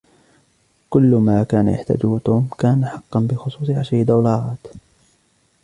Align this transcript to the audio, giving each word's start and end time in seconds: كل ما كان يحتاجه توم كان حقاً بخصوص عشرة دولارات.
كل 0.89 1.15
ما 1.15 1.43
كان 1.43 1.67
يحتاجه 1.69 2.17
توم 2.17 2.49
كان 2.59 2.85
حقاً 2.85 3.19
بخصوص 3.19 3.69
عشرة 3.69 4.03
دولارات. 4.03 4.67